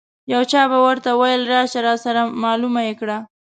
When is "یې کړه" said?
2.87-3.17